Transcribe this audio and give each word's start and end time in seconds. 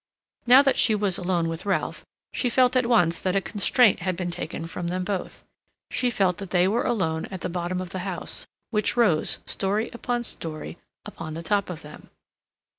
Now 0.47 0.63
that 0.63 0.77
she 0.77 0.95
was 0.95 1.19
alone 1.19 1.47
with 1.47 1.63
Ralph 1.63 2.03
she 2.33 2.49
felt 2.49 2.75
at 2.75 2.87
once 2.87 3.19
that 3.19 3.35
a 3.35 3.39
constraint 3.39 3.99
had 3.99 4.15
been 4.15 4.31
taken 4.31 4.65
from 4.65 4.87
them 4.87 5.03
both. 5.03 5.43
She 5.91 6.09
felt 6.09 6.37
that 6.37 6.49
they 6.49 6.67
were 6.67 6.85
alone 6.87 7.25
at 7.27 7.41
the 7.41 7.49
bottom 7.49 7.79
of 7.79 7.91
the 7.91 7.99
house, 7.99 8.47
which 8.71 8.97
rose, 8.97 9.37
story 9.45 9.91
upon 9.93 10.23
story, 10.23 10.79
upon 11.05 11.35
the 11.35 11.43
top 11.43 11.69
of 11.69 11.83
them. 11.83 12.09